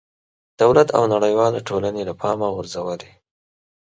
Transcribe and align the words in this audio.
دولت 0.61 0.87
او 0.97 1.03
نړېوالې 1.13 1.61
ټولنې 1.69 2.01
له 2.09 2.13
پامه 2.21 2.47
غورځولې. 2.55 3.11